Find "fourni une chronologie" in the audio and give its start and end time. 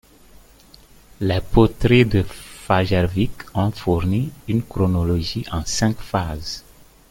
3.69-5.45